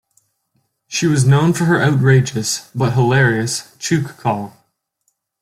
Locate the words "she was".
0.87-1.27